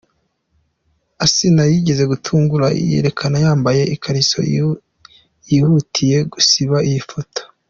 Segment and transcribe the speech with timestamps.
[1.25, 4.39] Asinah yigeze gutungura yiyerekana yambaye ikariso,
[5.49, 7.41] yihutiye gusiba iyi foto.